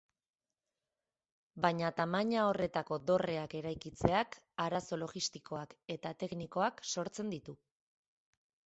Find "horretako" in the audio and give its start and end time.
2.53-2.99